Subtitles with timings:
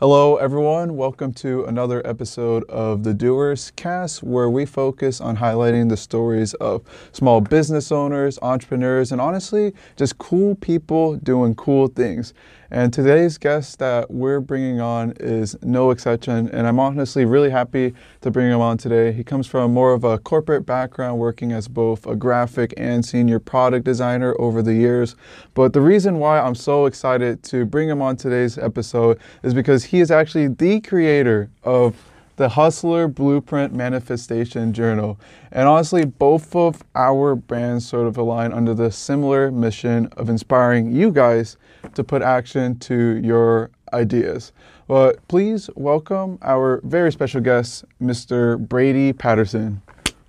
[0.00, 0.94] Hello, everyone.
[0.94, 6.54] Welcome to another episode of the Doers Cast, where we focus on highlighting the stories
[6.54, 12.32] of small business owners, entrepreneurs, and honestly, just cool people doing cool things.
[12.70, 17.94] And today's guest that we're bringing on is no exception, and I'm honestly really happy
[18.20, 19.10] to bring him on today.
[19.10, 23.38] He comes from more of a corporate background, working as both a graphic and senior
[23.38, 25.16] product designer over the years.
[25.54, 29.87] But the reason why I'm so excited to bring him on today's episode is because
[29.88, 31.96] he is actually the creator of
[32.36, 35.18] the Hustler Blueprint Manifestation Journal.
[35.50, 40.92] And honestly, both of our brands sort of align under the similar mission of inspiring
[40.92, 41.56] you guys
[41.94, 44.52] to put action to your ideas.
[44.88, 48.58] But please welcome our very special guest, Mr.
[48.58, 49.80] Brady Patterson.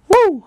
[0.07, 0.46] Woo!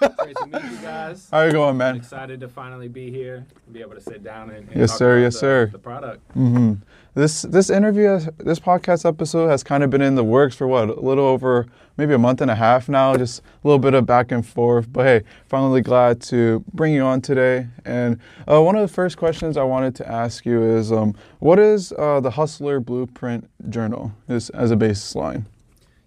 [0.00, 1.28] Great to meet you guys.
[1.30, 1.96] How you going, man?
[1.96, 4.98] Excited to finally be here, and be able to sit down and, and Yes, talk
[4.98, 5.12] sir.
[5.16, 5.66] about Yes, the, sir.
[5.72, 6.32] The product.
[6.32, 6.72] hmm
[7.14, 10.88] This this interview, this podcast episode has kind of been in the works for what
[10.88, 13.14] a little over maybe a month and a half now.
[13.16, 14.90] Just a little bit of back and forth.
[14.90, 17.66] But hey, finally glad to bring you on today.
[17.84, 18.18] And
[18.50, 21.92] uh, one of the first questions I wanted to ask you is, um, what is
[21.98, 24.12] uh, the Hustler Blueprint Journal?
[24.28, 25.44] Is as a baseline.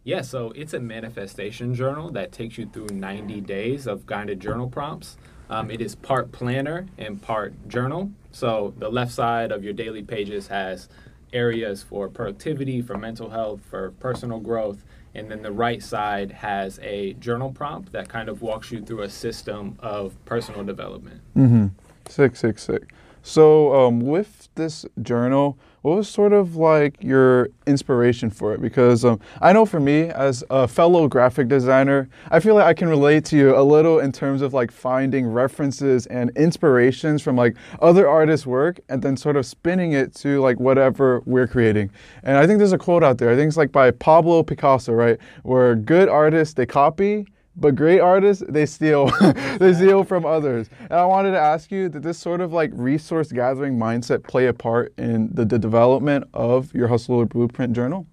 [0.04, 4.70] Yeah, so it's a manifestation journal that takes you through 90 days of guided journal
[4.70, 5.18] prompts.
[5.50, 8.12] Um, it is part planner and part journal.
[8.32, 10.90] So the left side of your daily pages has
[11.32, 14.84] areas for productivity, for mental health, for personal growth.
[15.16, 19.04] And then the right side has a journal prompt that kind of walks you through
[19.04, 21.22] a system of personal development.
[21.36, 21.68] Mm-hmm.
[22.10, 22.92] Sick, sick, sick.
[23.22, 28.62] So, um, with this journal, what was sort of like your inspiration for it?
[28.62, 32.74] Because um, I know for me, as a fellow graphic designer, I feel like I
[32.74, 37.36] can relate to you a little in terms of like finding references and inspirations from
[37.36, 41.92] like other artists' work and then sort of spinning it to like whatever we're creating.
[42.24, 44.94] And I think there's a quote out there, I think it's like by Pablo Picasso,
[44.94, 45.20] right?
[45.44, 47.26] Where good artists, they copy,
[47.56, 49.06] but great artists they steal
[49.60, 52.72] they steal from others and i wanted to ask you did this sort of like
[52.74, 58.08] resource gathering mindset play a part in the, the development of your hustler blueprint journal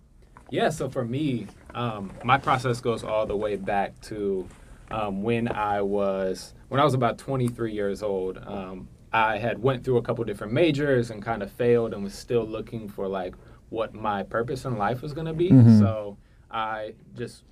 [0.51, 4.49] Yeah, so for me, um, my process goes all the way back to
[4.91, 8.37] um, when I was when I was about 23 years old.
[8.45, 12.15] Um, I had went through a couple different majors and kind of failed and was
[12.15, 13.34] still looking for like
[13.69, 15.51] what my purpose in life was going to be.
[15.78, 16.17] So
[16.51, 17.45] I just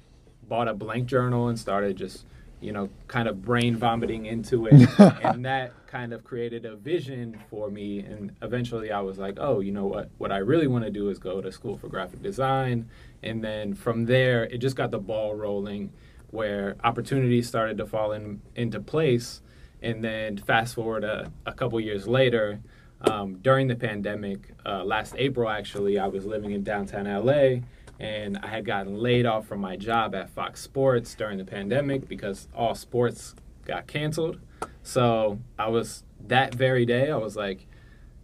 [0.48, 2.24] bought a blank journal and started just
[2.60, 4.88] you know kind of brain vomiting into it.
[4.98, 8.00] And that kind of created a vision for me.
[8.00, 10.10] And eventually i was like oh you know what?
[10.18, 12.88] What i really want to do is go to school for graphic design.
[13.22, 15.92] And then from there it just got the ball rolling
[16.30, 19.40] where opportunities started to fall in, into place.
[19.80, 22.60] And then fast forward a, a couple years later
[23.00, 27.60] um, during the pandemic uh, last april actually i was living in downtown la
[27.98, 32.08] and I had gotten laid off from my job at Fox Sports during the pandemic
[32.08, 34.38] because all sports got canceled.
[34.82, 37.66] So I was that very day, I was like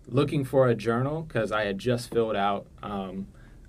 [0.09, 3.27] looking for a journal because I had just filled out um,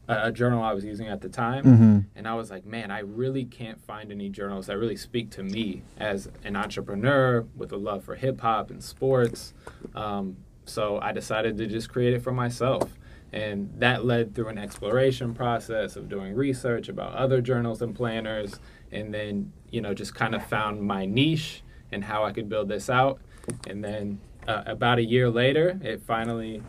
[0.08, 1.64] a, a journal I was using at the time.
[1.64, 2.00] mm-hmm.
[2.16, 5.44] And I was like, man, I really can't find any journals that really speak to
[5.44, 9.54] me as an entrepreneur with a love for hip hop and sports.
[9.96, 12.92] Um, so I decided to just create it for myself.
[13.36, 18.60] And that led through an exploration process of doing research about other journals and planners.
[18.92, 22.70] And then, you know, just kind of found my niche and how I could build
[22.70, 23.20] this out.
[23.68, 26.62] And then uh, about a year later, it finally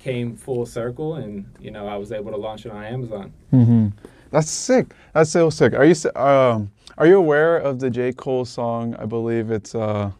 [0.00, 1.14] came full circle.
[1.14, 3.32] And, you know, I was able to launch it on Amazon.
[3.52, 3.88] Mm-hmm.
[4.30, 8.44] that's sick that's so sick are you um, are you aware of the j cole
[8.44, 10.10] song i believe it's uh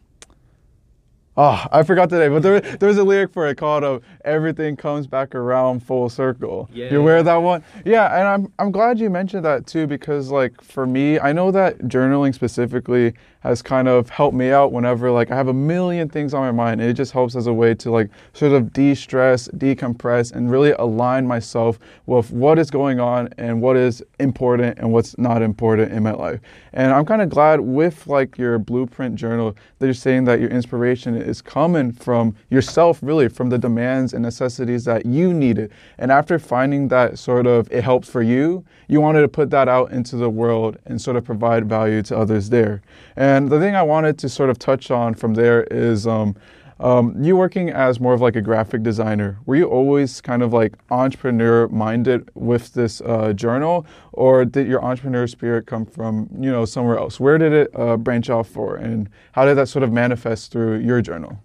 [1.41, 3.99] Oh, I forgot the name, but there, there was a lyric for it called uh,
[4.25, 6.91] "Everything Comes Back Around Full Circle." Yeah.
[6.91, 7.63] You aware of that one?
[7.85, 11.49] Yeah, and I'm I'm glad you mentioned that too because like for me, I know
[11.51, 16.09] that journaling specifically has kind of helped me out whenever like I have a million
[16.09, 16.81] things on my mind.
[16.81, 20.71] And it just helps as a way to like sort of de-stress, decompress, and really
[20.71, 25.91] align myself with what is going on and what is important and what's not important
[25.93, 26.41] in my life.
[26.73, 30.49] And I'm kind of glad with like your blueprint journal that you're saying that your
[30.49, 35.71] inspiration is coming from yourself, really, from the demands and necessities that you needed.
[35.97, 39.69] And after finding that sort of it helps for you, you wanted to put that
[39.69, 42.81] out into the world and sort of provide value to others there.
[43.15, 46.35] And the thing I wanted to sort of touch on from there is um,
[46.79, 50.53] um, you working as more of like a graphic designer, were you always kind of
[50.53, 56.49] like entrepreneur minded with this uh, journal, or did your entrepreneur spirit come from you
[56.49, 57.19] know somewhere else?
[57.19, 60.79] Where did it uh, branch off for, and how did that sort of manifest through
[60.79, 61.43] your journal?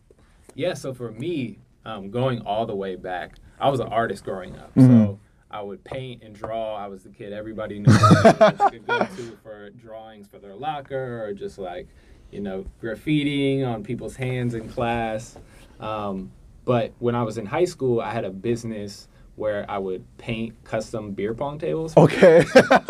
[0.55, 4.57] Yeah, so for me, um, going all the way back, I was an artist growing
[4.57, 4.73] up.
[4.77, 4.87] Mhm.
[4.87, 5.19] So
[5.55, 6.75] I would paint and draw.
[6.75, 11.33] I was the kid everybody knew could go to for drawings for their locker or
[11.33, 11.87] just like,
[12.33, 15.39] you know, graffitiing on people's hands in class.
[15.79, 16.33] Um,
[16.65, 19.07] but when I was in high school, I had a business
[19.37, 21.97] where I would paint custom beer pong tables.
[21.97, 22.39] Okay.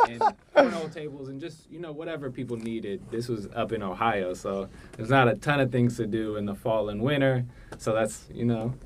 [0.09, 0.23] and
[0.57, 3.03] cornhole tables and just you know whatever people needed.
[3.11, 6.47] This was up in Ohio, so there's not a ton of things to do in
[6.47, 7.45] the fall and winter.
[7.77, 8.73] So that's you know.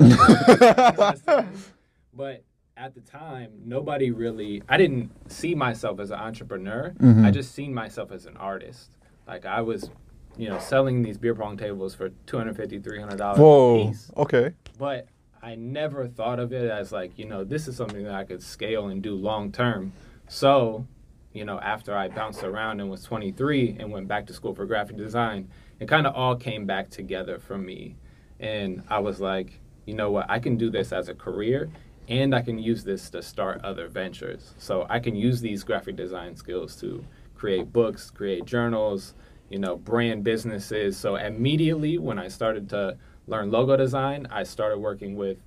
[2.12, 2.42] but
[2.88, 4.62] at the time, nobody really.
[4.66, 6.94] I didn't see myself as an entrepreneur.
[6.98, 7.22] Mhm.
[7.22, 8.96] I just seen myself as an artist.
[9.26, 9.90] Like I was,
[10.38, 13.86] you know, selling these beer pong tables for $250, 300 dollars a Whoa.
[13.88, 14.54] piece Okay.
[14.78, 15.06] but
[15.42, 18.42] I never thought of it as like, you know, this is something that I could
[18.42, 19.92] scale and do long term.
[20.26, 20.86] So,
[21.34, 24.64] you know, after I bounced around and was 23 and went back to school for
[24.64, 25.48] graphic design,
[25.78, 27.96] it kind of all came back together for me.
[28.40, 31.68] And I was like, you know what, I can do this as a career
[32.08, 34.54] and I can use this to start other ventures.
[34.58, 39.14] So I can use these graphic design skills to create books, create journals,
[39.50, 40.96] you know, brand businesses.
[40.96, 42.96] So immediately when I started to
[43.26, 45.38] learn logo design, I started working with,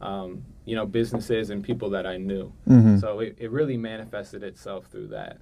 [0.00, 2.52] um, you know, businesses and people that I knew.
[2.66, 3.00] Mhm.
[3.00, 5.38] So it, it really manifested itself through that.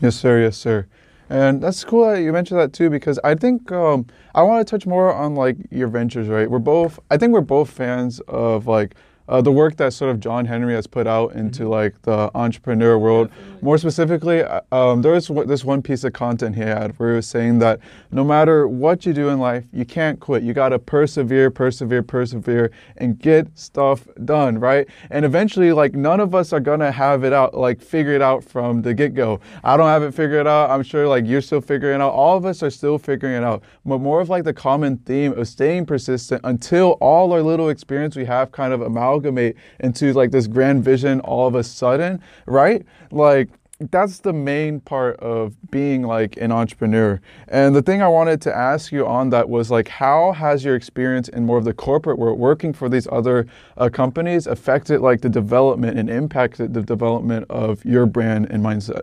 [0.00, 0.40] Yes, sir.
[0.40, 0.86] Yes, sir.
[1.30, 4.70] And that's cool that you mentioned that too, because I think um, I want to
[4.70, 6.28] touch more on like your ventures.
[6.28, 6.50] Right?
[6.50, 7.00] We're both.
[7.10, 8.94] I think we're both fans of like
[9.32, 12.98] uh, the work that sort of John Henry has put out into like the entrepreneur
[12.98, 13.28] world.
[13.28, 13.62] Definitely.
[13.62, 17.16] More specifically, uh, um, there was this one piece of content he had where he
[17.16, 17.80] was saying that
[18.10, 20.42] no matter what you do in life, you can't quit.
[20.42, 24.86] You got to persevere, persevere, persevere, and get stuff done, right?
[25.10, 28.20] And eventually, like, none of us are going to have it out, like, figure it
[28.20, 29.40] out from the get go.
[29.64, 30.70] I don't have it figured out.
[30.70, 32.12] I'm sure, like, you're still figuring it out.
[32.12, 33.62] All of us are still figuring it out.
[33.86, 38.14] But more of, like, the common theme of staying persistent until all our little experience
[38.16, 38.82] we have kind of
[39.22, 42.84] amalgamate into, like, this grand vision all of a sudden, right?
[43.10, 43.48] Like,
[43.90, 47.20] that's the main part of being like an entrepreneur.
[47.48, 50.76] And the thing I wanted to ask you on that was like, how has your
[50.76, 53.44] experience in more of the corporate world, working for these other
[53.76, 59.02] uh, companies, affected like the development and impacted the development of your brand and mindset?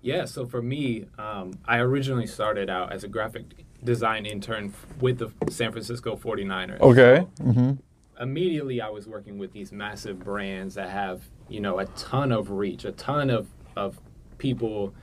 [0.00, 3.44] Yeah, so for me, um, I originally started out as a graphic
[3.84, 6.80] design intern with the San Francisco 49ers.
[6.80, 7.26] Okay.
[7.38, 7.72] So Mm-hmm.
[8.20, 12.50] Immediately I was working with these massive brands that have, you know, a ton of
[12.50, 13.98] reach, a ton of, of
[14.38, 14.94] people,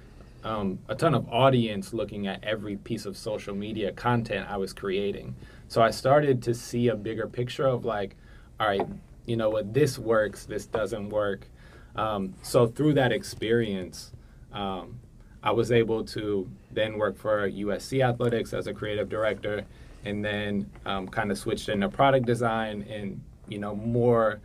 [0.43, 4.73] um, a ton of audience looking at every piece of social media content I was
[4.73, 5.35] creating.
[5.67, 8.15] So I started to see a bigger picture of like,
[8.59, 8.87] all right,
[9.25, 11.47] you know what, this works, this doesn't work.
[11.95, 14.11] Um, so through that experience,
[14.53, 14.99] um,
[15.41, 19.65] I was able to then work for USC Athletics as a creative director,
[20.05, 24.39] and then um, kind of switched into product design and you know more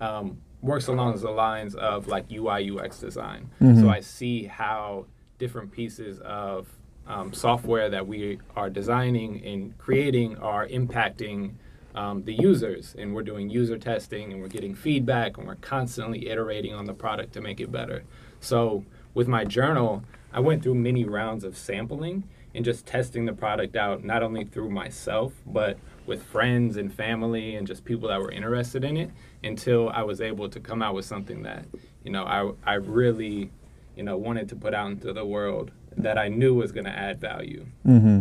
[0.00, 3.48] um, works along the lines of like UI UX design.
[3.60, 3.80] Mhm.
[3.80, 5.06] So I see how
[5.38, 6.68] different pieces of
[7.06, 11.52] um, software that we are designing and creating are impacting
[11.94, 16.28] um, the users, and we're doing user testing and we're getting feedback and we're constantly
[16.28, 18.04] iterating on the product to make it better.
[18.38, 22.22] So with my journal, I went through many rounds of sampling
[22.54, 27.54] and just testing the product out, not only through myself, but with friends and family
[27.56, 29.10] and just people that were interested in it
[29.44, 31.66] until I was able to come out with something that,
[32.02, 33.50] you know, I, I really,
[33.96, 36.90] you know, wanted to put out into the world that I knew was going to
[36.90, 37.66] add value.
[37.86, 38.20] Mm-hmm.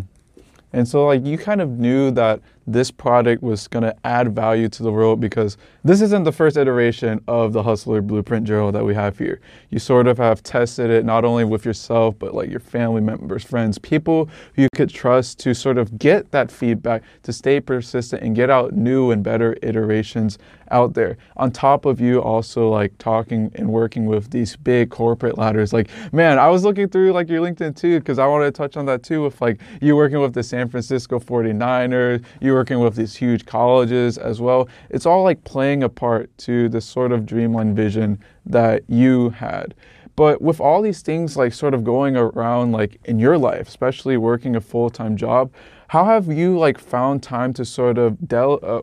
[0.71, 4.69] And so, like, you kind of knew that this product was going to add value
[4.69, 8.85] to the world because this isn't the first iteration of the Hustler Blueprint Journal that
[8.85, 9.41] we have here.
[9.69, 13.43] You sort of have tested it not only with yourself, but like your family members,
[13.43, 18.21] friends, people who you could trust to sort of get that feedback, to stay persistent
[18.21, 20.37] and get out new and better iterations
[20.71, 21.17] out there.
[21.37, 25.73] On top of you also like talking and working with these big corporate ladders.
[25.73, 28.77] Like, man, I was looking through like your LinkedIn too, because I wanted to touch
[28.77, 32.97] on that too with like you working with the San Francisco 49ers, you working with
[32.97, 34.67] these huge colleges as well.
[34.89, 39.75] It's all like playing a part to the sort of dreamline vision that you had.
[40.17, 44.17] But with all these things like sort of going around like in your life, especially
[44.17, 45.53] working a full-time job,
[45.87, 48.81] how have you like found time to sort of del uh,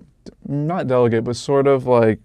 [0.49, 2.19] not delegate, but sort of like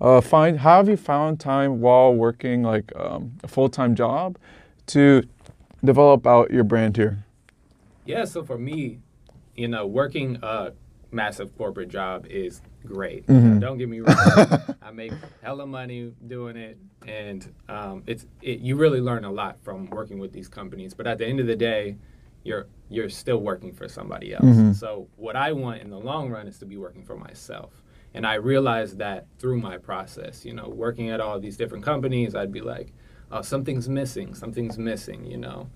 [0.00, 4.38] uh, find how have you found time while working like um, a full-time job
[4.86, 5.24] to
[5.82, 7.24] develop out your brand here?
[8.06, 9.00] Yeah, so for me,
[9.56, 10.72] you know, working a
[11.10, 13.26] massive corporate job is great.
[13.26, 13.60] Mhm.
[13.60, 14.16] Don't get me wrong.
[14.82, 19.58] I make hella money doing it, and um, it's it, you really learn a lot
[19.62, 20.92] from working with these companies.
[20.94, 21.96] But at the end of the day,
[22.42, 24.44] you're you're still working for somebody else.
[24.44, 24.74] Mhm.
[24.74, 27.82] So what I want in the long run is to be working for myself.
[28.16, 32.34] And I realized that through my process, you know, working at all these different companies,
[32.36, 32.92] I'd be like,
[33.32, 35.68] oh, something's missing, something's missing, you know.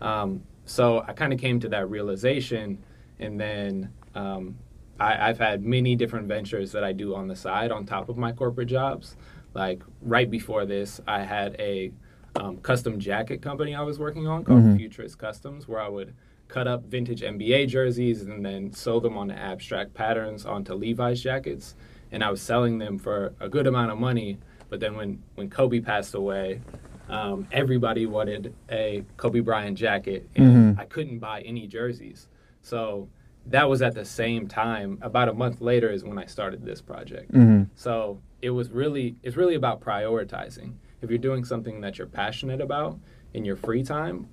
[0.00, 2.78] Um, so I kind of came to that realization,
[3.18, 4.56] and then um,
[4.98, 8.16] I, I've had many different ventures that I do on the side on top of
[8.16, 9.16] my corporate jobs.
[9.54, 11.92] Like right before this, I had a
[12.36, 14.76] um, custom jacket company I was working on called Mhm.
[14.76, 16.14] Futurist Customs, where I would
[16.48, 21.76] cut up vintage NBA jerseys and then sew them onto abstract patterns onto Levi's jackets.
[22.12, 24.38] And I was selling them for a good amount of money.
[24.68, 26.60] But then when, when Kobe passed away,
[27.08, 30.80] um, everybody wanted a Kobe Bryant jacket, and Mhm.
[30.80, 32.28] I couldn't buy any jerseys.
[32.64, 33.08] So
[33.46, 34.98] that was at the same time.
[35.02, 37.30] About a month later is when I started this project.
[37.32, 37.68] Mhm.
[37.74, 40.72] So it was really it's really about prioritizing.
[41.02, 42.98] If you're doing something that you're passionate about
[43.34, 44.26] in your free time,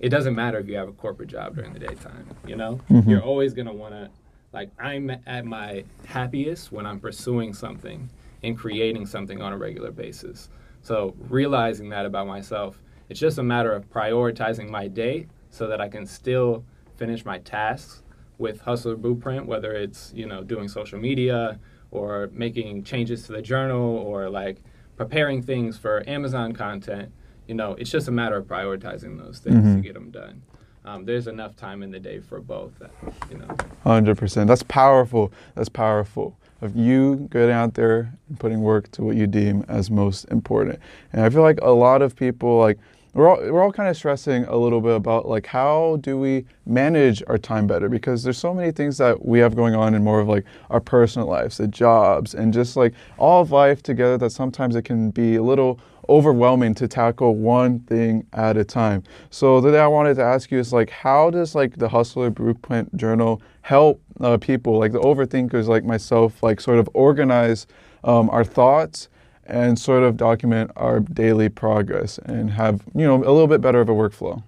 [0.00, 2.26] it doesn't matter if you have a corporate job during the daytime.
[2.46, 3.08] You know, Mhm.
[3.08, 4.10] you're always gonna want to
[4.52, 8.08] like I'm at my happiest when I'm pursuing something
[8.42, 10.48] and creating something on a regular basis.
[10.82, 15.80] So realizing that about myself, it's just a matter of prioritizing my day so that
[15.80, 16.64] I can still
[16.96, 18.02] finish my tasks
[18.38, 21.58] with Hustler Blueprint, whether it's you know doing social media
[21.90, 24.58] or making changes to the journal or like
[24.96, 27.10] preparing things for Amazon content.
[27.46, 29.82] You know, it's just a matter of prioritizing those things to Mhm.
[29.82, 30.42] get them done.
[30.84, 32.78] Um, there's enough time in the day for both.
[32.78, 32.90] That,
[33.30, 33.46] you know.
[33.82, 34.48] Hundred percent.
[34.48, 35.32] That's powerful.
[35.54, 36.36] That's powerful.
[36.62, 40.78] Of you getting out there and putting work to what you deem as most important.
[41.12, 42.78] And I feel like a lot of people like
[43.16, 46.44] we're all we're all kind of stressing a little bit about like how do we
[46.66, 50.04] manage our time better because there's so many things that we have going on in
[50.04, 54.18] more of like our personal lives, the jobs, and just like all of life together
[54.18, 55.80] that sometimes it can be a little
[56.10, 59.02] overwhelming to tackle one thing at a time.
[59.30, 62.30] So the thing I wanted to ask you is like, how does like the Hustler
[62.30, 67.66] Blueprint Journal help uh, people like the overthinkers like myself like sort of organize
[68.04, 69.08] um, our thoughts
[69.48, 73.80] and sort of document our daily progress and have you know a little bit better
[73.80, 74.42] of a workflow.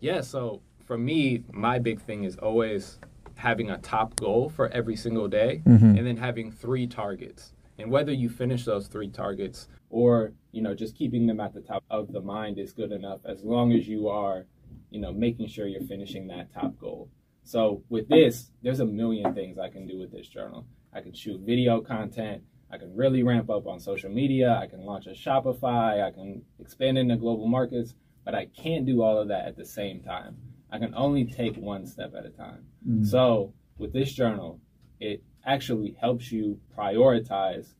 [0.00, 2.98] Yeah, so for me, my big thing is always
[3.36, 5.98] having a top goal for every single day Mhm.
[5.98, 7.52] and then having three targets.
[7.78, 11.60] And whether you finish those three targets or, you know, just keeping them at the
[11.60, 14.46] top of the mind is good enough as long as you are,
[14.90, 17.08] you know, making sure you're finishing that top goal.
[17.44, 20.64] So with this, there's a million things I can do with this journal.
[20.92, 22.42] I can shoot video content.
[22.70, 24.58] I can really ramp up on social media.
[24.60, 26.02] I can launch a Shopify.
[26.04, 27.94] I can expand into global markets,
[28.24, 30.36] but I can't do all of that at the same time.
[30.70, 32.66] I can only take one step at a time.
[33.04, 34.60] So with this journal,
[35.00, 37.74] it actually helps you prioritize.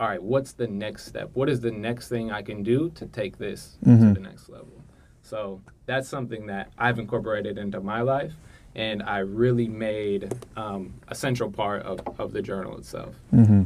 [0.00, 1.30] All right, what's the next step?
[1.34, 4.08] What is the next thing I can do to take this Mhm.
[4.14, 4.82] to the next level?
[5.22, 8.32] So that's something that I've incorporated into my life,
[8.74, 13.14] and I really made um, a central part of, of the journal itself.
[13.32, 13.62] Mm-hmm.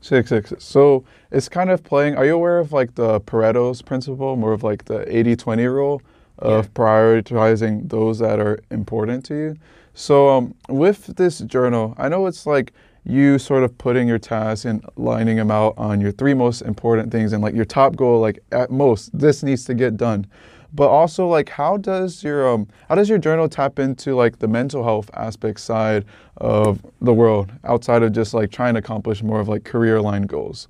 [0.00, 0.52] Six six.
[0.58, 2.16] So it's kind of playing.
[2.16, 6.02] Are you aware of like the Pareto's principle, more of like the 80-20 rule
[6.38, 6.70] of Yeah.
[6.74, 9.56] prioritizing those that are important to you?
[9.94, 12.72] So um, with this journal, I know it's like
[13.04, 17.10] you sort of putting your tasks and lining them out on your three most important
[17.10, 18.20] things and like your top goal.
[18.20, 20.26] Like at most, this needs to get done.
[20.72, 24.48] But also like how does your um how does your journal tap into like the
[24.48, 26.04] mental health aspect side
[26.36, 30.22] of the world outside of just like trying to accomplish more of like career line
[30.22, 30.68] goals?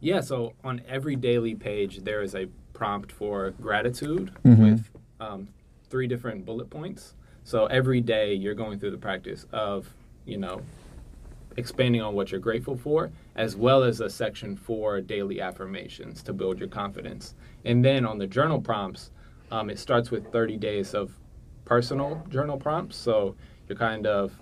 [0.00, 4.58] Yeah, so on every daily page, there is a prompt for gratitude Mhm.
[4.70, 4.90] with
[5.20, 5.48] um,
[5.90, 7.14] three different bullet points.
[7.44, 9.92] So every day, you're going through the practice of,
[10.24, 10.62] you know,
[11.58, 16.32] expanding on what you're grateful for, as well as a section for daily affirmations to
[16.32, 17.34] build your confidence.
[17.66, 19.10] And then on the journal prompts,
[19.50, 21.12] um, it starts with 30 days of
[21.64, 22.96] personal journal prompts.
[22.96, 23.36] So
[23.68, 24.32] you're kind of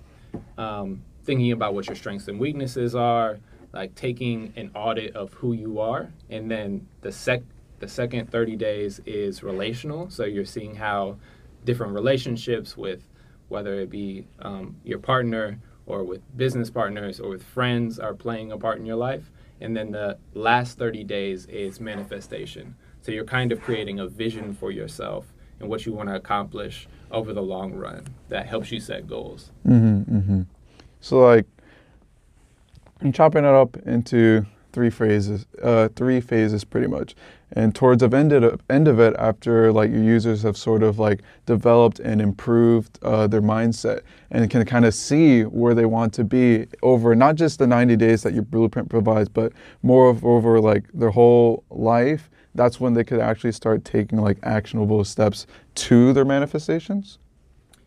[0.57, 3.39] um, thinking about what your strengths and weaknesses are,
[3.73, 7.43] like taking an audit of who you are, and then the sec
[7.81, 10.11] the second 30 days is relational.
[10.11, 11.17] So you're seeing how
[11.65, 13.07] different relationships with
[13.49, 18.53] whether it be um, your partner or with business partners or with friends are playing
[18.53, 19.31] a part in your life.
[19.61, 22.75] And then the last 30 days is manifestation.
[23.09, 26.87] So you're kind of creating a vision for yourself and what you want to accomplish
[27.11, 29.51] over the long run that helps you set goals.
[29.67, 30.43] Mm-hmm, mm-hmm.
[31.01, 31.47] So like
[33.01, 37.15] I'm chopping it up into three phases, uh, three phases pretty much.
[37.53, 40.83] And towards the end of, it- end of it, after like your users have sort
[40.83, 45.87] of like developed and improved uh, their mindset and can kind of see where they
[45.87, 50.11] want to be over not just the 90 days that your blueprint provides, but more
[50.11, 52.29] of over like their whole life.
[52.55, 57.19] That's when they could actually start taking like actionable steps to their manifestations.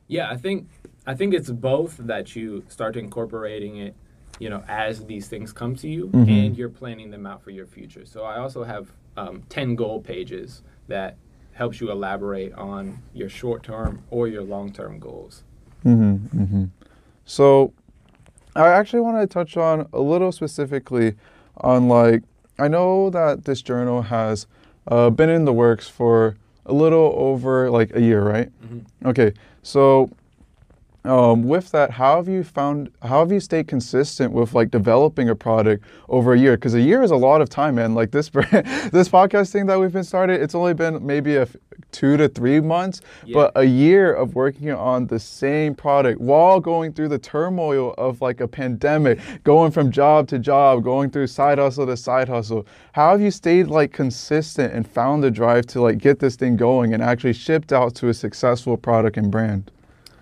[0.07, 0.67] Yeah, I think
[1.07, 3.95] I think it's both that you start incorporating it
[4.41, 6.27] you know, as these things come to you, Mhm.
[6.27, 8.05] and you're planning them out for your future.
[8.05, 11.15] So I also have um, ten goal pages that
[11.51, 15.43] helps you elaborate on your short term or your long term goals.
[15.85, 16.63] Mm-hmm, mm-hmm.
[17.25, 17.73] So,
[18.55, 21.15] I actually want to touch on a little specifically
[21.57, 22.23] on like
[22.59, 24.47] I know that this journal has
[24.87, 28.49] uh, been in the works for a little over like a year, right?
[28.63, 29.07] Mm-hmm.
[29.09, 30.09] Okay, so
[31.03, 32.91] um, with that, how have you found?
[33.01, 36.55] How have you stayed consistent with like developing a product over a year?
[36.57, 37.95] Because a year is a lot of time, man.
[37.95, 41.55] Like this, this podcast thing that we've been started, it's only been maybe a f-
[41.91, 43.33] two to three months, Yeah.
[43.33, 48.21] but a year of working on the same product while going through the turmoil of
[48.21, 52.67] like a pandemic, going from job to job, going through side hustle to side hustle.
[52.91, 56.57] How have you stayed like consistent and found the drive to like get this thing
[56.57, 59.71] going and actually shipped out to a successful product and brand?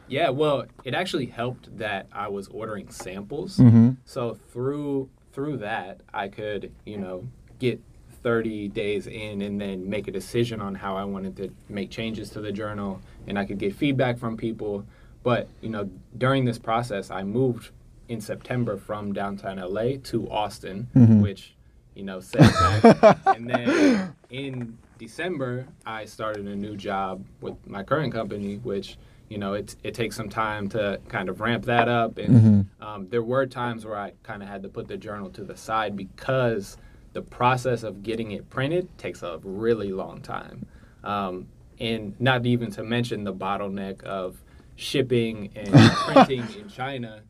[0.09, 3.57] Yeah, well, it actually helped that I was ordering samples.
[3.57, 3.91] Mm-hmm.
[4.05, 7.27] So through through that, I could, you know,
[7.59, 7.79] get
[8.23, 12.29] 30 days in and then make a decision on how I wanted to make changes
[12.31, 14.85] to the journal and I could get feedback from people.
[15.23, 17.69] But, you know, during this process, I moved
[18.09, 21.21] in September from downtown LA to Austin, Mhm.
[21.21, 21.53] which,
[21.93, 23.17] you know, set back.
[23.27, 28.97] and then in December, I started a new job with my current company, which
[29.29, 32.35] you know it it takes some time to kind of ramp that up, and
[32.81, 32.85] Mhm.
[32.85, 35.55] um, there were times where I kind of had to put the journal to the
[35.55, 36.77] side because
[37.13, 40.65] the process of getting it printed takes a really long time,
[41.03, 41.47] um,
[41.79, 44.41] and not even to mention the bottleneck of
[44.75, 45.73] shipping and
[46.05, 47.21] printing in China.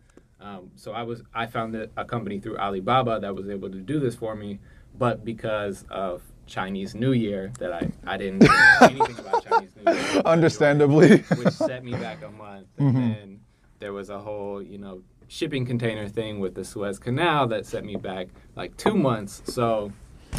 [0.41, 3.99] Um, so I was I found a company through Alibaba that was able to do
[3.99, 4.59] this for me,
[4.97, 9.91] but because of Chinese New Year that I, I didn't know anything about Chinese New
[9.93, 10.21] Year.
[10.25, 11.19] Understandably.
[11.37, 12.67] Which set me back a month.
[12.77, 13.15] And Mhm.
[13.15, 13.39] then
[13.79, 17.85] there was a whole, you know, shipping container thing with the Suez Canal that set
[17.85, 19.41] me back like two months.
[19.45, 19.91] So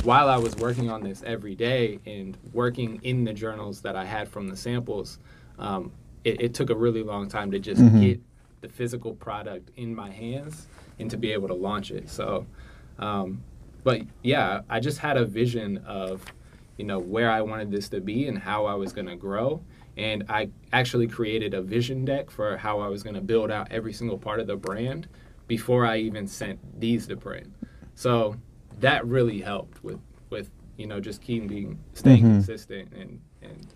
[0.02, 4.04] while I was working on this every day and working in the journals that I
[4.04, 5.18] had from the samples,
[5.58, 5.92] um,
[6.24, 8.00] it, it took a really long time to just Mhm.
[8.00, 8.20] get
[8.62, 10.66] the physical product in my hands
[10.98, 12.10] and to be able to launch it.
[12.10, 12.44] So,
[12.98, 13.42] um,
[13.82, 16.24] but yeah, I just had a vision of,
[16.76, 19.62] you know, where I wanted this to be and how I was going to grow.
[19.96, 23.68] And I actually created a vision deck for how I was going to build out
[23.70, 25.08] every single part of the brand
[25.46, 27.52] before I even sent these to print.
[27.94, 28.36] So
[28.78, 29.98] that really helped with,
[30.30, 32.30] with you know, just keeping, being, staying Mhm.
[32.34, 33.66] consistent and, and,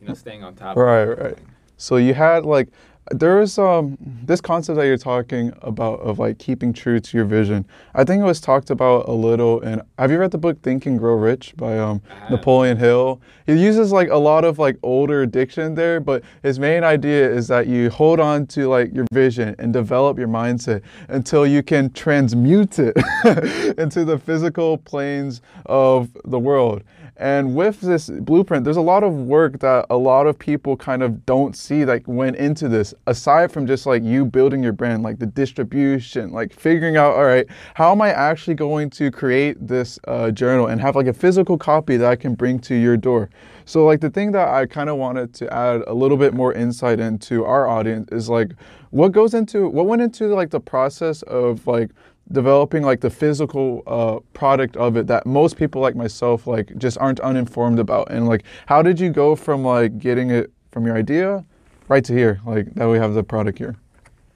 [0.00, 0.76] you know, staying on top.
[0.76, 1.38] Right, right.
[1.76, 2.68] So you had like
[3.10, 7.26] there was um this concept that you're talking about of like keeping true to your
[7.26, 7.66] vision.
[7.94, 10.86] I think it was talked about a little and have you read the book Think
[10.86, 13.20] and Grow Rich by um Napoleon Hill?
[13.46, 17.46] He uses like a lot of like older diction there, but his main idea is
[17.48, 21.90] that you hold on to like your vision and develop your mindset until you can
[21.92, 22.96] transmute it
[23.78, 26.82] into the physical planes of the world.
[27.16, 31.02] And with this blueprint, there's a lot of work that a lot of people kind
[31.02, 35.04] of don't see that went into this, aside from just like you building your brand,
[35.04, 39.64] like the distribution, like figuring out, all right, how am I actually going to create
[39.64, 42.96] this uh, journal and have like a physical copy that I can bring to your
[42.96, 43.30] door?
[43.66, 46.52] So, like, the thing that I kind of wanted to add a little bit more
[46.52, 48.52] insight into our audience is like,
[48.90, 51.90] what goes into, what went into like the process of like,
[52.32, 56.96] developing like the physical uh, product of it that most people like myself like just
[56.98, 60.96] aren't uninformed about and like how did you go from like getting it from your
[60.96, 61.44] idea
[61.88, 63.76] right to here like that we have the product here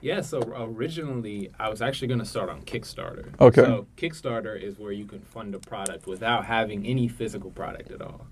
[0.01, 3.33] Yeah, so originally I was actually going to start on Kickstarter.
[3.41, 3.61] Okay.
[3.61, 8.01] So Kickstarter is where you can fund a product without having any physical product at
[8.01, 8.25] all.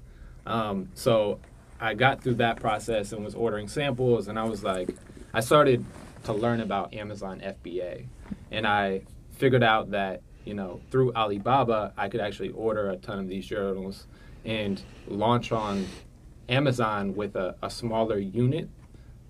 [0.46, 1.40] Um, so
[1.80, 4.90] I got through that process and was ordering samples, and I was like,
[5.34, 5.84] I started
[6.24, 8.06] to learn about Amazon FBA,
[8.50, 9.02] and I
[9.38, 13.46] figured out that you know through Alibaba I could actually order a ton of these
[13.46, 14.08] journals
[14.46, 15.86] and launch on
[16.50, 18.70] Amazon with a, a smaller unit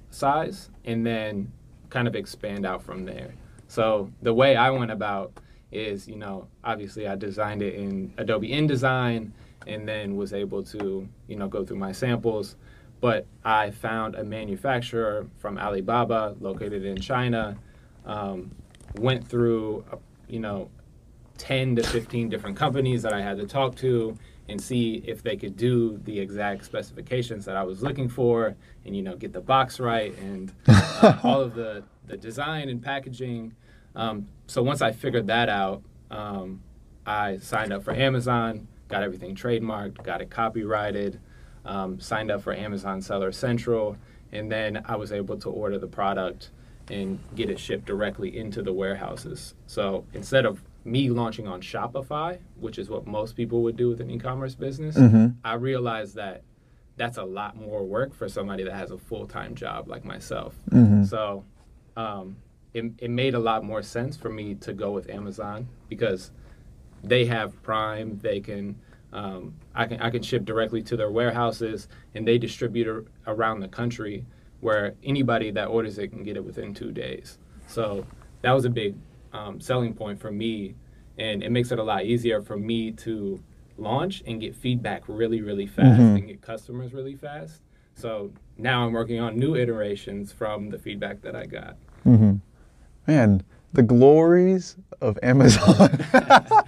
[0.10, 1.52] size and then
[1.90, 3.34] kind of expand out from there.
[3.68, 5.34] So the way I went about
[5.72, 9.32] is, you know, obviously I designed it in Adobe InDesign
[9.66, 12.56] and then was able to, you know, go through my samples.
[13.02, 17.58] But I found a manufacturer from Alibaba located in China,
[18.06, 18.56] um,
[18.96, 19.98] went through, uh,
[20.28, 20.70] you know,
[21.38, 24.18] 10 to 15 different companies that I had to talk to
[24.50, 28.96] and see if they could do the exact specifications that I was looking for and
[28.96, 33.54] you know get the box right and uh, all of the the design and packaging.
[33.96, 36.62] Um, so once I figured that out um,
[37.06, 41.20] I signed up for Amazon got everything trademarked got it copyrighted
[41.66, 43.98] um, signed up for Amazon Seller Central
[44.32, 46.52] and then I was able to order the product
[46.90, 49.56] and get it shipped directly into the warehouses.
[49.68, 54.00] So instead of me launching on Shopify, which is what most people would do with
[54.00, 55.28] an e-commerce business, Mm-hmm.
[55.44, 56.44] I realized that
[56.96, 60.56] that's a lot more work for somebody that has a full-time job like myself.
[60.72, 61.04] Mm-hmm.
[61.04, 61.44] So
[61.96, 62.38] um,
[62.74, 66.32] it, it made a lot more sense for me to go with Amazon because
[67.04, 68.18] they have Prime.
[68.20, 68.76] They can
[69.14, 73.68] um, I can I can ship directly to their warehouses, and they distribute around the
[73.68, 74.26] country
[74.62, 77.38] where anybody that orders it can get it within two days.
[77.68, 78.06] So
[78.42, 78.96] that was a big
[79.34, 80.76] um, selling point for me,
[81.18, 83.42] and it makes it a lot easier for me to
[83.78, 86.16] launch and get feedback really really fast Mhm.
[86.16, 87.62] and get customers really fast.
[87.94, 91.76] So now I'm working on new iterations from the feedback that I got.
[92.06, 92.36] Mm-hmm.
[93.08, 93.44] Man,
[93.74, 95.90] the glories of Amazon.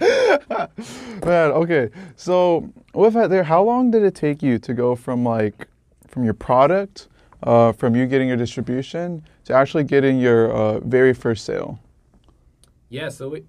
[1.24, 1.90] Man, okay.
[2.16, 5.66] So with that there, how long did it take you to go from like
[6.08, 7.08] from your product,
[7.42, 11.78] uh, from you getting your distribution to actually getting your uh, very first sale?
[12.88, 13.46] Yeah, so it,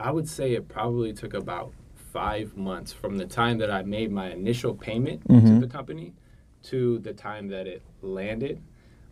[0.00, 1.72] I would say it probably took about
[2.12, 5.60] five months from the time that I made my initial payment to Mhm.
[5.60, 6.14] the company
[6.64, 8.60] to the time that it landed.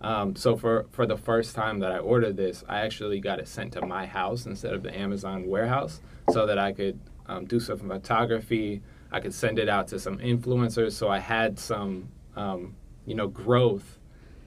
[0.00, 3.46] Um, so for, for the first time that I ordered this, I actually got it
[3.48, 7.60] sent to my house instead of the Amazon warehouse so that I could um, do
[7.60, 8.82] some photography.
[9.12, 10.92] I could send it out to some influencers.
[10.92, 12.74] So I had some, um,
[13.06, 13.98] you know, growth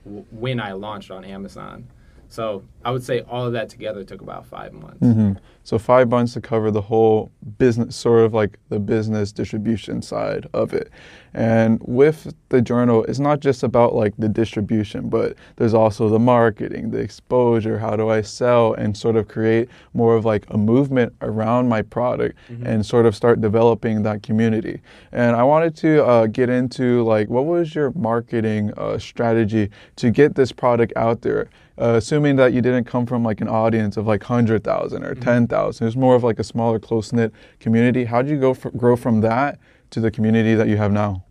[0.04, 1.86] w- when I launched on Amazon.
[2.28, 4.98] So I would say all of that together took about five months.
[5.00, 5.32] hmm
[5.64, 10.46] So five months to cover the whole business, sort of like the business distribution side
[10.52, 10.90] of it.
[11.34, 16.18] And with the journal, it's not just about like the distribution, but there's also the
[16.18, 17.78] marketing, the exposure.
[17.78, 21.82] How do I sell and sort of create more of like a movement around my
[21.82, 24.80] product and sort of start developing that community.
[25.12, 30.10] And I wanted to uh, get into like what was your marketing uh, strategy to
[30.10, 31.48] get this product out there?
[31.80, 35.84] uh, assuming that you didn't come from like an audience of like 100,000 or 10,000.
[35.84, 38.04] It was more of like a smaller, close knit community.
[38.04, 39.58] How did you go grow from that
[39.90, 41.24] to the community that you have now?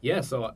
[0.00, 0.52] Yeah, so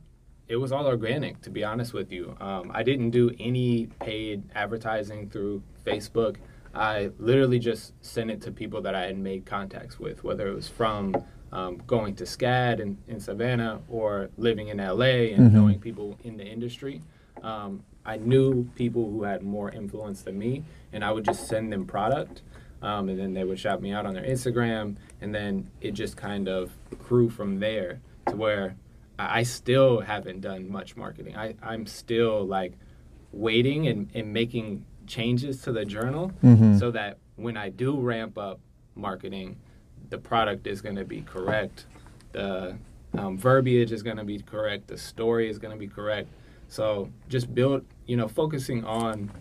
[0.47, 2.35] it was all organic, to be honest with you.
[2.39, 6.37] Um, I didn't do any paid advertising through Facebook.
[6.73, 10.53] I literally just sent it to people that I had made contacts with, whether it
[10.55, 11.15] was from
[11.51, 15.53] um, going to SCAD in, in Savannah or living in LA and Mhm.
[15.53, 17.01] knowing people in the industry.
[17.41, 21.73] Um, I knew people who had more influence than me, and I would just send
[21.73, 22.43] them product.
[22.81, 26.15] Um, and then they would shout me out on their Instagram, and then it just
[26.15, 28.75] kind of grew from there to where
[29.17, 31.35] I still haven't done much marketing.
[31.35, 32.73] I, I'm still like
[33.33, 36.79] waiting and, and making changes to the journal Mhm.
[36.79, 38.59] so that when I do ramp up
[38.95, 39.57] marketing,
[40.09, 41.85] the product is going to be correct,
[42.31, 42.77] the
[43.17, 46.29] um, verbiage is going to be correct, the story is going to be correct.
[46.69, 49.31] So just build, you know, focusing on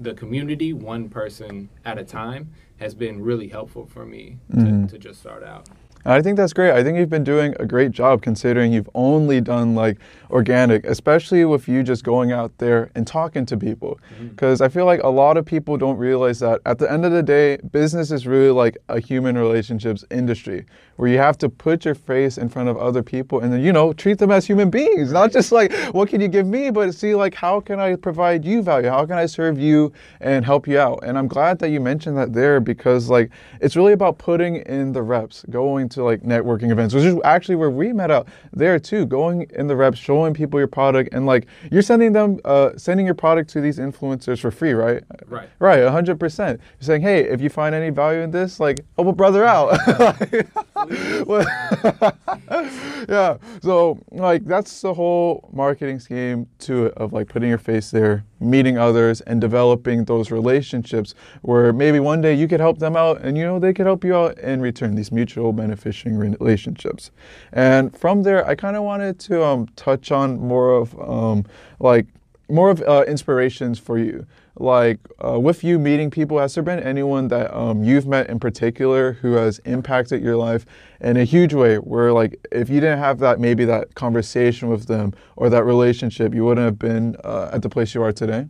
[0.00, 4.88] the community one person at a time has been really helpful for me to, Mhm.
[4.90, 5.68] to just start out.
[6.08, 6.72] And I think that's great.
[6.72, 9.98] I think you've been doing a great job considering you've only done like
[10.30, 14.00] organic, especially with you just going out there and talking to people.
[14.14, 14.28] Mm-hmm.
[14.28, 17.12] Because I feel like a lot of people don't realize that at the end of
[17.12, 20.64] the day, business is really like a human relationships industry
[20.96, 23.72] where you have to put your face in front of other people and then, you
[23.72, 26.92] know, treat them as human beings, not just like, what can you give me, but
[26.92, 28.88] see, like, how can I provide you value?
[28.88, 31.04] How can I serve you and help you out?
[31.04, 34.92] And I'm glad that you mentioned that there because, like, it's really about putting in
[34.92, 38.78] the reps, going to like networking events, which is actually where we met out there
[38.78, 42.70] too, going in the reps, showing people your product, and like, you're sending them, uh,
[42.76, 45.02] sending your product to these influencers for free, right?
[45.26, 45.48] Right.
[45.58, 46.48] Right, 100%.
[46.48, 49.78] You're saying, hey, if you find any value in this, like, help a brother out.
[53.08, 57.90] Yeah, so, like, that's the whole marketing scheme to it of like putting your face
[57.90, 62.96] there, meeting others, and developing those relationships where maybe one day you could help them
[62.96, 67.10] out and, you know, they could help you out in return, these mutual beneficial relationships.
[67.52, 71.44] And from there, I kind of wanted to um, touch on more of um,
[71.80, 72.06] like,
[72.50, 74.24] more of uh, inspirations for you.
[74.60, 78.40] Like uh, with you meeting people, has there been anyone that um, you've met in
[78.40, 80.66] particular who has impacted your life
[81.00, 81.76] in a huge way?
[81.76, 86.34] Where like if you didn't have that, maybe that conversation with them or that relationship,
[86.34, 88.46] you wouldn't have been uh, at the place you are today.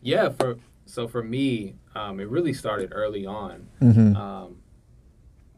[0.00, 3.68] Yeah, for so for me, um, it really started early on.
[3.80, 4.16] Mm-hmm.
[4.16, 4.56] Um,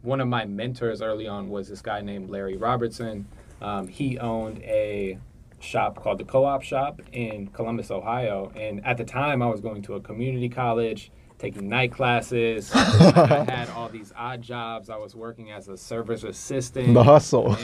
[0.02, 3.26] one of my mentors early on was this guy named Larry Robertson.
[3.60, 5.18] Um, he owned a
[5.66, 9.82] shop called the Co-op Shop in Columbus, Ohio, and at the time I was going
[9.82, 12.70] to a community college, taking night classes.
[12.74, 14.88] I had all these odd jobs.
[14.88, 16.94] I was working as a service assistant.
[16.94, 17.56] The hustle.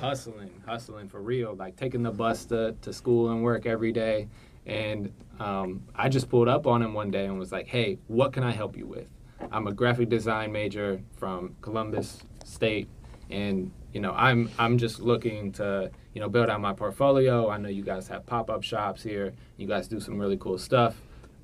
[0.00, 4.28] hustling, hustling for real, like taking the bus to, to school and work every day.
[4.66, 8.32] And um, I just pulled up on him one day and was like, hey, what
[8.32, 9.06] can I help you with?
[9.50, 12.88] I'm a graphic design major from Columbus State,
[13.28, 17.48] and you know, I'm I'm just looking to you know build out my portfolio.
[17.48, 19.32] I know you guys have pop up shops here.
[19.56, 20.96] You guys do some really cool stuff.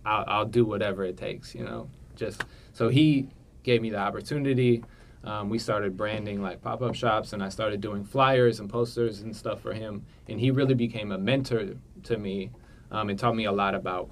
[0.05, 1.55] I'll, I'll do whatever it takes.
[1.55, 3.29] You know, just so he
[3.63, 4.85] gave me the opportunity.
[5.25, 9.21] Um, we started branding like pop up shops, and I started doing flyers and posters
[9.21, 10.05] and stuff for him.
[10.29, 12.51] And he really became a mentor to me
[12.91, 14.11] um, and taught me a lot about,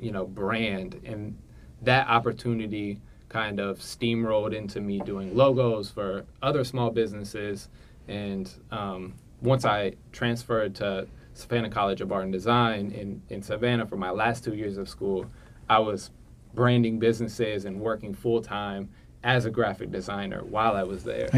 [0.00, 1.00] you know, brand.
[1.04, 1.38] And
[1.82, 7.68] that opportunity kind of steamrolled into me doing logos for other small businesses.
[8.08, 13.86] And um, once I transferred to Savannah College of Art and Design in, in Savannah
[13.86, 15.26] for my last two years of school,
[15.68, 16.10] I was
[16.54, 18.90] branding businesses and working full time
[19.22, 21.28] as a graphic designer while I was there.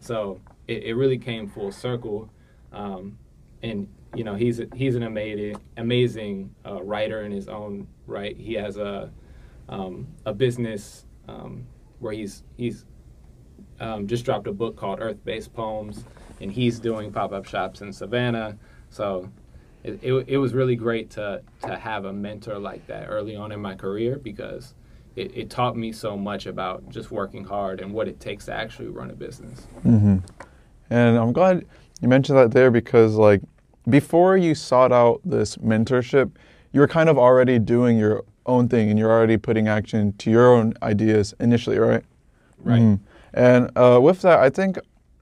[0.00, 2.30] So it, it really came full circle.
[2.72, 3.18] Um,
[3.62, 8.36] and you know he's he's an amazing amazing uh, writer in his own right.
[8.36, 9.10] He has a
[9.68, 11.66] um, a business um,
[12.00, 12.84] where he's he's
[13.80, 16.04] um, just dropped a book called Earth Based Poems,
[16.42, 18.58] and he's doing pop up shops in Savannah.
[18.90, 19.30] So
[19.84, 23.52] it, it, it was really great to to have a mentor like that early on
[23.52, 24.74] in my career because
[25.16, 28.52] it, it taught me so much about just working hard and what it takes to
[28.52, 29.66] actually run a business.
[29.84, 30.18] Mm-hmm.
[30.90, 31.64] And I'm glad
[32.00, 33.40] you mentioned that there because, like,
[33.88, 36.32] before you sought out this mentorship,
[36.72, 40.30] you were kind of already doing your own thing and you're already putting action to
[40.30, 42.04] your own ideas initially, right?
[42.58, 42.80] Right.
[42.80, 43.04] Mm-hmm.
[43.34, 44.78] And uh, with that, I think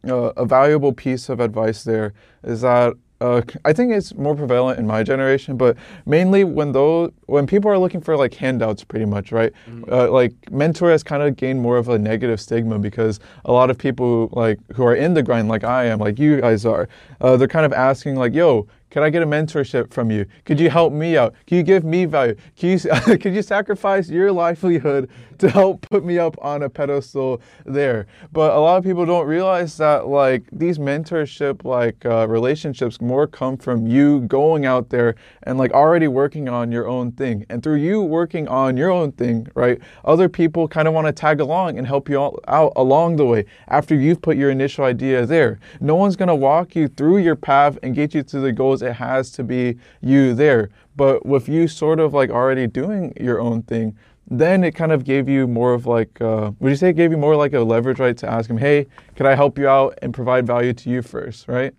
[0.07, 4.79] uh, a valuable piece of advice there is that uh, I think it's more prevalent
[4.79, 9.05] in my generation, but mainly when those when people are looking for like handouts, pretty
[9.05, 9.53] much, right?
[9.69, 9.93] Mm-hmm.
[9.93, 13.69] Uh, like mentor has kind of gained more of a negative stigma because a lot
[13.69, 16.89] of people like who are in the grind, like I am, like you guys are,
[17.21, 20.27] uh, they're kind of asking like, "Yo, could I get a mentorship from you?
[20.45, 21.35] Could you help me out?
[21.47, 22.35] Can you give me value?
[22.57, 22.79] Can you,
[23.19, 28.09] could you sacrifice your livelihood to help put me up on a pedestal there?
[28.33, 33.29] But a lot of people don't realize that like these mentorship like uh, relationships more
[33.29, 37.47] come from you going out there and like already working on your own thing.
[37.49, 39.79] And through you working on your own thing, right?
[40.05, 43.45] Other people kind of want to tag along and help you out along the way
[43.69, 45.61] after you've put your initial idea there.
[45.81, 48.80] No one's going to walk you through your path and get you to the goals
[48.83, 50.71] it has to be you there.
[50.97, 53.97] But with you sort of like already doing your own thing,
[54.29, 57.11] then it kind of gave you more of like, uh, would you say it gave
[57.11, 59.99] you more like a leverage, right, to ask him, hey, could I help you out
[60.03, 61.75] and provide value to you first, right?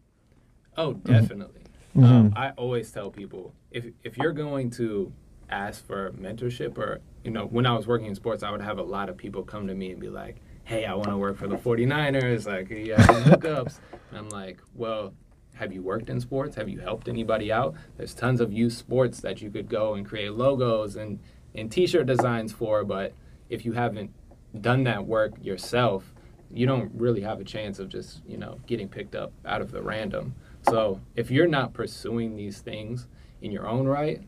[0.77, 1.61] Oh, definitely.
[1.95, 2.03] Mm-hmm.
[2.03, 5.11] Um, I always tell people if if you're going to
[5.49, 8.77] ask for mentorship, or you know, when I was working in sports, I would have
[8.79, 11.37] a lot of people come to me and be like, hey, I want to work
[11.37, 12.45] for the 49ers.
[12.45, 13.79] Like, yeah, hookups.
[14.09, 15.13] and I'm like, well,
[15.61, 16.55] have you worked in sports?
[16.55, 17.75] Have you helped anybody out?
[17.95, 21.19] There's tons of youth sports that you could go and create logos and,
[21.53, 23.13] and t-shirt designs for, but
[23.47, 24.11] if you haven't
[24.59, 26.15] done that work yourself,
[26.51, 29.71] you don't really have a chance of just, you know, getting picked up out of
[29.71, 30.33] the random.
[30.67, 33.07] So if you're not pursuing these things
[33.43, 34.23] in your own right,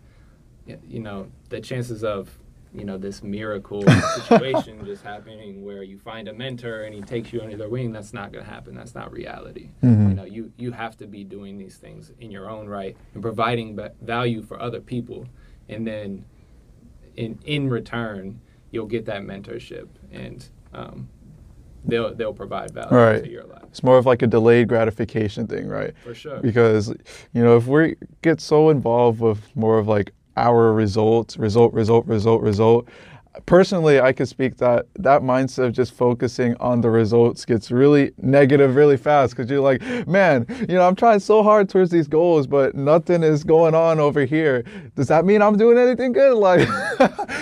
[0.88, 2.30] you know, the chances of
[2.74, 3.84] you know this miracle
[4.26, 7.92] situation just happening where you find a mentor and he takes you under their wing
[7.92, 10.10] that's not going to happen that's not reality mm-hmm.
[10.10, 13.22] you know you you have to be doing these things in your own right and
[13.22, 15.28] providing value for other people
[15.70, 16.26] and then
[17.16, 18.40] in in return
[18.72, 21.08] you'll get that mentorship and um,
[21.86, 23.24] they'll they'll provide value right.
[23.24, 23.64] to your life.
[23.70, 25.94] It's more of like a delayed gratification thing, right?
[26.04, 26.40] For sure.
[26.42, 26.90] Because
[27.34, 32.06] you know if we get so involved with more of like our results, result, result,
[32.08, 32.88] result, result.
[33.48, 38.12] Personally, I could speak that that mindset of just focusing on the results gets really
[38.18, 42.08] negative really fast because you're like, man, you know, I'm trying so hard towards these
[42.08, 44.64] goals, but nothing is going on over here.
[44.96, 46.36] Does that mean I'm doing anything good?
[46.36, 46.68] Like,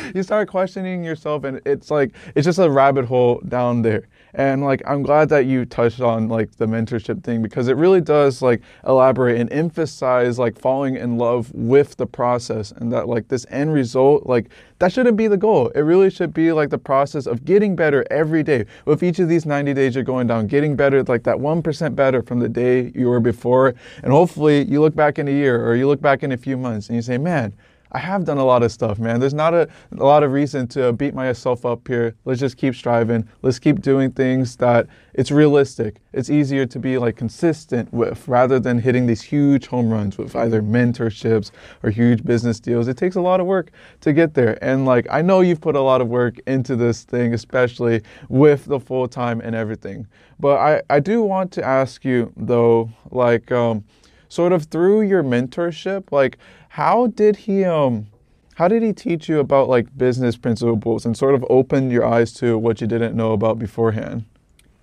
[0.15, 4.07] you start questioning yourself, and it's like, it's just a rabbit hole down there.
[4.33, 8.01] And like I'm glad that you touched on like the mentorship thing because it really
[8.01, 13.27] does like elaborate and emphasize like falling in love with the process and that like
[13.27, 14.49] this end result like
[14.81, 15.69] that shouldn't be the goal.
[15.75, 18.65] It really should be like the process of getting better every day.
[18.85, 22.23] With each of these 90 days you're going down, getting better like that 1% better
[22.23, 23.75] from the day you were before.
[24.01, 26.57] And hopefully you look back in a year or you look back in a few
[26.57, 27.53] months and you say, "Man,
[27.93, 29.19] I have done a lot of stuff, man.
[29.19, 32.15] There's not a, a lot of reason to beat myself up here.
[32.23, 33.27] Let's just keep striving.
[33.41, 35.97] Let's keep doing things that it's realistic.
[36.13, 40.35] It's easier to be like consistent with rather than hitting these huge home runs with
[40.35, 41.51] either mentorships
[41.83, 42.87] or huge business deals.
[42.87, 44.57] It takes a lot of work to get there.
[44.63, 48.65] And like I know you've put a lot of work into this thing, especially with
[48.65, 50.07] the full time and everything.
[50.39, 53.83] But I, I do want to ask you though, like um,
[54.29, 56.37] sort of through your mentorship, like
[56.71, 58.07] how did he um
[58.55, 62.31] how did he teach you about like business principles and sort of open your eyes
[62.31, 64.23] to what you didn't know about beforehand?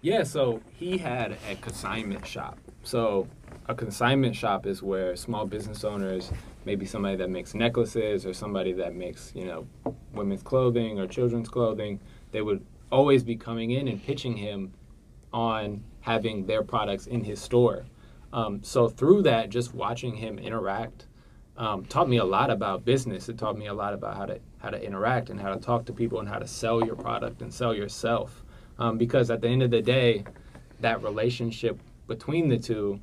[0.03, 2.59] Yeah, so he had a consignment shop.
[2.83, 3.27] So
[3.68, 6.31] a consignment shop is where small business owners,
[6.66, 9.66] maybe somebody that makes necklaces or somebody that makes, you know,
[10.12, 12.01] women's clothing or children's clothing,
[12.33, 14.72] they would always be coming in and pitching him
[15.33, 17.87] on having their products in his store.
[18.33, 21.07] Um, so through that, just watching him interact
[21.58, 23.28] um, taught me a lot about business.
[23.28, 25.84] It taught me a lot about how to how to interact and how to talk
[25.86, 28.44] to people and how to sell your product and sell yourself.
[28.78, 30.24] Um, because at the end of the day,
[30.80, 33.00] that relationship between the two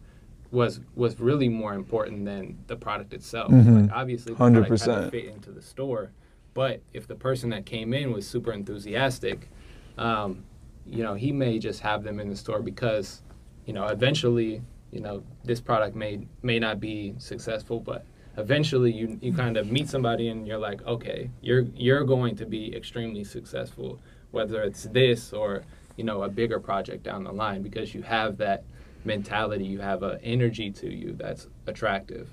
[0.51, 3.51] was was really more important than the product itself.
[3.51, 3.81] Mhm.
[3.83, 4.67] Like obviously, the 100%.
[4.67, 6.11] product had to fit into the store,
[6.53, 9.49] but if the person that came in was super enthusiastic,
[9.97, 10.45] um,
[10.87, 13.21] you know, he may just have them in the store because,
[13.65, 18.05] you know, eventually, you know, this product may may not be successful, but
[18.37, 22.45] eventually you you kind of meet somebody and you're like, okay, you're you're going to
[22.45, 23.99] be extremely successful,
[24.31, 25.63] whether it's this or
[25.97, 28.63] you know a bigger project down the line because you have that
[29.05, 32.27] mentality, you have an energy to you that's attractive.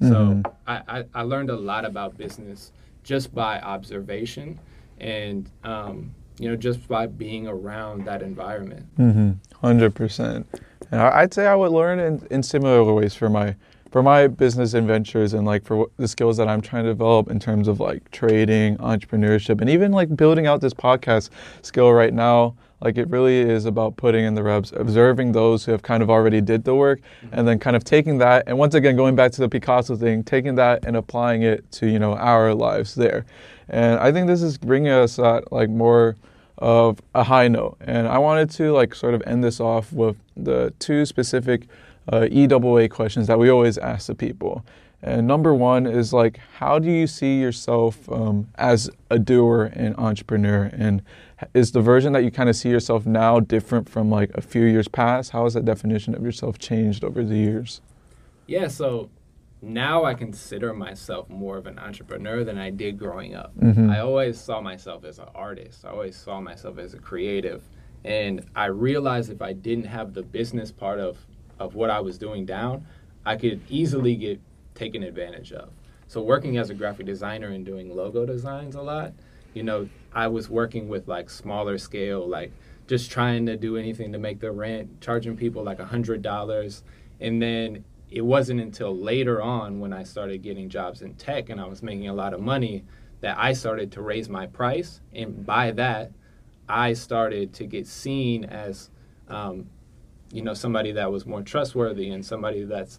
[0.00, 0.08] Mhm.
[0.44, 4.60] So I, I, I learned a lot about business just by observation
[5.00, 8.86] and um, you know just by being around that environment.
[8.98, 9.30] Mm-hmm.
[9.66, 10.46] Hundred percent.
[10.92, 13.56] And I- I'd say I would learn in, in similar ways for my
[13.90, 17.38] for my business adventures and like for the skills that I'm trying to develop in
[17.40, 21.30] terms of like trading, entrepreneurship, and even like building out this podcast
[21.62, 22.54] skill right now.
[22.80, 26.10] Like it really is about putting in the reps, observing those who have kind of
[26.10, 27.28] already did the work, mm-hmm.
[27.32, 30.22] and then kind of taking that and once again going back to the Picasso thing,
[30.22, 33.24] taking that and applying it to you know our lives there.
[33.68, 36.16] And I think this is bringing us at like more
[36.58, 37.76] of a high note.
[37.80, 41.68] And I wanted to like sort of end this off with the two specific
[42.08, 44.64] uh, EAA questions that we always ask the people.
[45.00, 49.94] And number one is like, how do you see yourself um, as a doer and
[49.96, 50.70] entrepreneur?
[50.72, 51.02] And
[51.54, 54.64] is the version that you kind of see yourself now different from like a few
[54.64, 55.30] years past?
[55.30, 57.80] How has that definition of yourself changed over the years?
[58.48, 59.08] Yeah, so
[59.62, 63.56] now I consider myself more of an entrepreneur than I did growing up.
[63.56, 63.90] Mhm.
[63.90, 65.84] I always saw myself as an artist.
[65.84, 67.62] I always saw myself as a creative.
[68.04, 71.18] And I realized if I didn't have the business part of,
[71.58, 72.86] of what I was doing down,
[73.24, 74.40] I could easily get
[74.74, 75.70] taken advantage of.
[76.06, 79.12] So working as a graphic designer and doing logo designs a lot,
[79.54, 82.52] you know, I was working with like smaller scale, like
[82.86, 86.82] just trying to do anything to make the rent, charging people like a hundred dollars.
[87.20, 91.60] And then it wasn't until later on when I started getting jobs in tech and
[91.60, 92.84] I was making a lot of money
[93.20, 95.00] that I started to raise my price.
[95.12, 96.12] And by that,
[96.68, 98.90] I started to get seen as,
[99.28, 99.68] um,
[100.32, 102.98] you know, somebody that was more trustworthy and somebody that's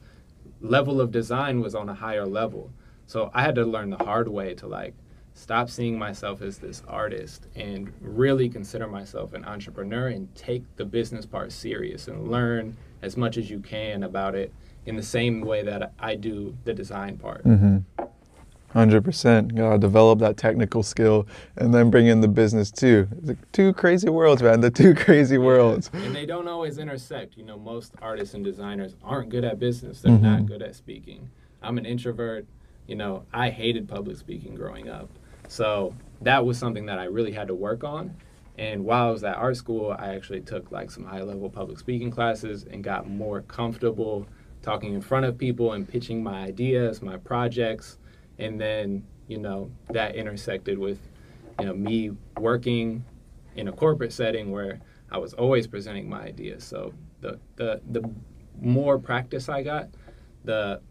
[0.61, 2.71] level of design was on a higher level.
[3.07, 4.93] So I had to learn the hard way to like
[5.33, 10.85] stop seeing myself as this artist and really consider myself an entrepreneur and take the
[10.85, 14.53] business part serious and learn as much as you can about it
[14.85, 17.45] in the same way that I do the design part.
[17.45, 17.98] Mm-hmm.
[18.73, 19.55] Hundred percent.
[19.55, 21.25] Gotta develop that technical skill
[21.57, 23.07] and then bring in the business too.
[23.21, 24.61] The two crazy worlds, man.
[24.61, 25.89] The two crazy worlds.
[25.93, 27.35] And they don't always intersect.
[27.35, 30.01] You know, most artists and designers aren't good at business.
[30.01, 30.21] They're Mhm.
[30.21, 31.29] not good at speaking.
[31.63, 32.45] I'm an introvert.
[32.87, 35.09] You know, I hated public speaking growing up.
[35.47, 38.13] So that was something that I really had to work on.
[38.59, 41.79] And while I was at art school, I actually took like some high level public
[41.79, 44.27] speaking classes and got more comfortable
[44.61, 47.97] talking in front of people and pitching my ideas, my projects.
[48.39, 50.99] And then, you know, that intersected with,
[51.59, 53.05] you know, me working
[53.55, 54.79] in a corporate setting where
[55.11, 56.63] I was always presenting my ideas.
[56.63, 58.09] So the the the
[58.61, 59.89] more practice I got,
[60.43, 60.81] the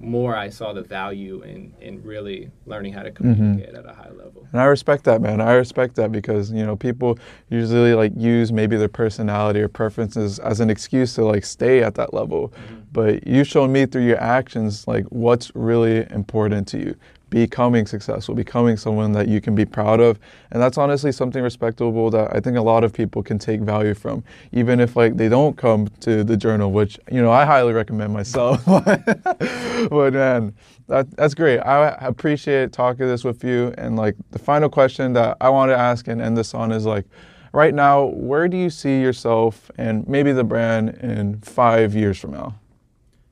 [0.00, 4.10] more I saw the value in in really learning how to communicate at a high
[4.10, 4.46] level.
[4.52, 5.40] And I respect that, man.
[5.40, 7.18] I respect that because you know people
[7.50, 11.94] usually like use maybe their personality or preferences as an excuse to like stay at
[11.94, 12.48] that level.
[12.48, 12.76] Mm-hmm.
[12.92, 16.96] But you've shown me through your actions like what's really important to you.
[17.32, 20.18] Becoming successful, becoming someone that you can be proud of,
[20.50, 23.94] and that's honestly something respectable that I think a lot of people can take value
[23.94, 24.22] from,
[24.52, 28.12] even if like they don't come to the journal, which you know I highly recommend
[28.12, 28.62] myself.
[28.66, 30.54] but man,
[30.88, 31.58] that, that's great.
[31.60, 33.72] I appreciate talking this with you.
[33.78, 36.84] And like the final question that I want to ask and end this on is
[36.84, 37.06] like,
[37.52, 42.32] right now, where do you see yourself and maybe the brand in five years from
[42.32, 42.56] now?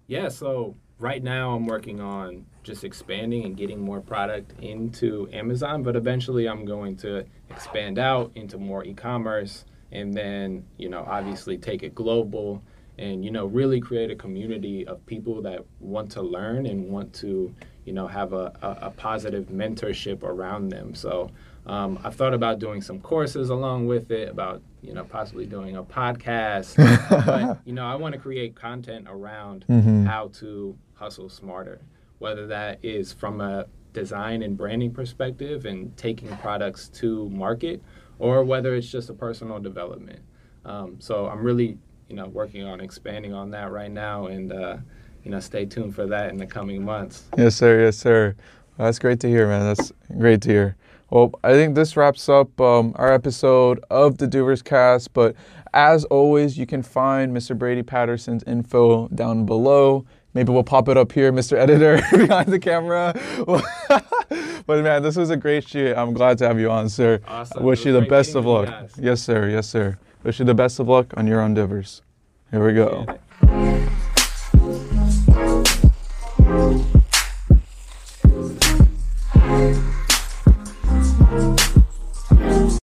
[0.06, 5.82] Yeah, so right now I'm working on just expanding and getting more product into Amazon,
[5.82, 11.56] but eventually I'm going to expand out into more e-commerce and then, you know, obviously
[11.58, 12.62] take it global
[12.98, 17.14] and you know really create a community of people that want to learn and want
[17.14, 17.54] to
[17.86, 20.94] you know have a, a, a positive mentorship around them.
[20.94, 21.30] So
[21.66, 25.76] um, i've thought about doing some courses along with it about you know possibly doing
[25.76, 26.76] a podcast.
[27.26, 30.06] But you know i want to create content around Mhm.
[30.06, 31.80] how to hustle smarter
[32.20, 37.82] whether that is from a design and branding perspective and taking products to market
[38.20, 40.20] or whether it's just a personal development
[40.64, 41.76] um, so i'm really
[42.08, 44.76] you know working on expanding on that right now and uh,
[45.24, 47.80] you know stay tuned for that in the coming months Yes, sir.
[47.82, 48.36] Yes, sir.
[48.78, 49.62] That's great to hear, man.
[49.66, 50.76] That's great to hear.
[51.10, 55.12] Well, I think this wraps up um, our episode of the Doers Cast.
[55.12, 55.34] But
[55.74, 57.58] as always, you can find Mr.
[57.58, 60.06] Brady Patterson's info down below.
[60.34, 61.56] Maybe we'll pop it up here, Mr.
[61.56, 63.12] Editor, behind the camera.
[64.66, 65.96] but man, this was a great shoot.
[65.96, 67.20] I'm glad to have you on, sir.
[67.26, 67.62] Awesome.
[67.62, 68.66] I wish you the best of luck.
[68.66, 68.94] guys.
[68.96, 69.48] Yes, sir.
[69.48, 69.98] Yes, sir.
[70.22, 72.02] Wish you the best of luck on your endeavors.
[72.50, 73.06] Here we go.